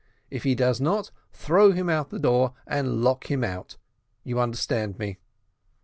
[0.31, 3.77] If he does not, throw him out of the door, and lock him out.
[4.23, 5.19] You understand me."